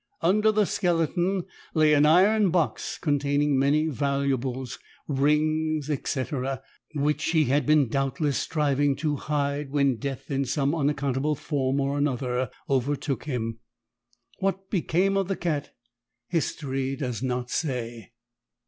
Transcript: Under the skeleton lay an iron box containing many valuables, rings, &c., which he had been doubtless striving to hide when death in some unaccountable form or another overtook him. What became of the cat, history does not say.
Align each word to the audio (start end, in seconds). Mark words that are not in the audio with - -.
Under 0.21 0.51
the 0.51 0.65
skeleton 0.65 1.43
lay 1.75 1.93
an 1.93 2.07
iron 2.07 2.49
box 2.49 2.97
containing 2.97 3.59
many 3.59 3.85
valuables, 3.85 4.79
rings, 5.07 5.91
&c., 6.09 6.25
which 6.95 7.23
he 7.25 7.43
had 7.43 7.67
been 7.67 7.87
doubtless 7.87 8.39
striving 8.39 8.95
to 8.95 9.17
hide 9.17 9.69
when 9.69 9.97
death 9.97 10.31
in 10.31 10.43
some 10.45 10.73
unaccountable 10.73 11.35
form 11.35 11.79
or 11.79 11.99
another 11.99 12.49
overtook 12.67 13.25
him. 13.25 13.59
What 14.39 14.71
became 14.71 15.15
of 15.17 15.27
the 15.27 15.37
cat, 15.37 15.69
history 16.29 16.95
does 16.95 17.21
not 17.21 17.51
say. 17.51 18.13